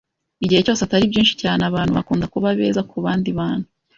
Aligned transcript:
Igihe 0.43 0.61
cyose 0.65 0.81
atari 0.83 1.11
byinshi 1.11 1.33
cyane, 1.41 1.61
abantu 1.69 1.91
bakunda 1.97 2.25
kuba 2.33 2.47
beza 2.59 2.81
kubandi 2.91 3.29
bantu. 3.39 3.67